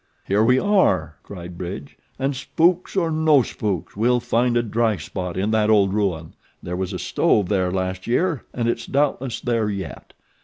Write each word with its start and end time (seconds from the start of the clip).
"Here 0.27 0.43
we 0.43 0.57
are!" 0.57 1.17
cried 1.21 1.59
Bridge, 1.59 1.95
"and 2.17 2.35
spooks 2.35 2.95
or 2.95 3.11
no 3.11 3.43
spooks 3.43 3.95
we'll 3.95 4.19
find 4.19 4.57
a 4.57 4.63
dry 4.63 4.97
spot 4.97 5.37
in 5.37 5.51
that 5.51 5.69
old 5.69 5.93
ruin. 5.93 6.33
There 6.63 6.75
was 6.75 6.91
a 6.91 6.97
stove 6.97 7.49
there 7.49 7.69
last 7.71 8.07
year 8.07 8.43
and 8.51 8.67
it's 8.67 8.87
doubtless 8.87 9.39
there 9.41 9.69
yet. 9.69 10.13